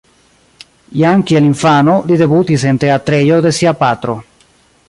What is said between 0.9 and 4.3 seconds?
Jam kiel infano, li debutis en teatrejo de sia patro.